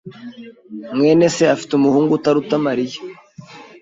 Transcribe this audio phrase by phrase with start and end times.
[0.97, 2.99] mwene se afite umuhungu utaruta Mariya.